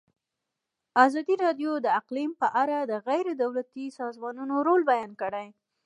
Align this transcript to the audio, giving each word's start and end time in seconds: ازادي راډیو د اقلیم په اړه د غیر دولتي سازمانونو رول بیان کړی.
ازادي 1.05 1.35
راډیو 1.43 1.71
د 1.81 1.87
اقلیم 1.99 2.31
په 2.41 2.47
اړه 2.61 2.77
د 2.91 2.93
غیر 3.07 3.25
دولتي 3.43 3.85
سازمانونو 3.99 4.55
رول 4.67 4.81
بیان 4.91 5.11
کړی. 5.21 5.47